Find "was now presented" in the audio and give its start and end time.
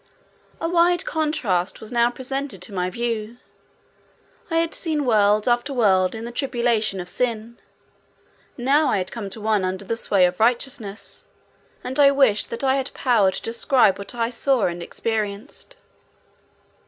1.79-2.59